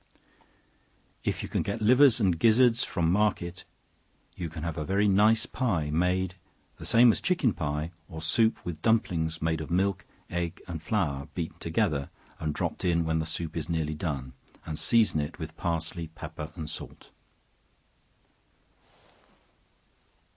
[1.23, 3.65] If you can get livers and gizzards from market,
[4.35, 6.33] you can have a very nice pie made,
[6.77, 11.27] the same as chicken pie, or soup with dumplings made of milk, egg and flour,
[11.35, 12.09] beaten together,
[12.39, 14.33] and dropped in when the soup is nearly done,
[14.65, 17.11] and season it with parsley, pepper, and salt.